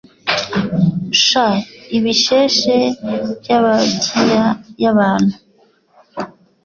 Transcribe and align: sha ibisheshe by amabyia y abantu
sha 1.25 1.47
ibisheshe 1.97 2.77
by 3.39 3.49
amabyia 3.57 4.43
y 4.81 4.85
abantu 4.91 5.35